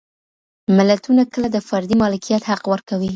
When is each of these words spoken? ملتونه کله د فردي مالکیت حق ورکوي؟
ملتونه 0.77 1.21
کله 1.33 1.47
د 1.55 1.57
فردي 1.67 1.95
مالکیت 2.03 2.43
حق 2.49 2.63
ورکوي؟ 2.71 3.09